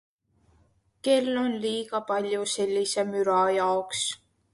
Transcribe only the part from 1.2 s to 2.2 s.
on liiga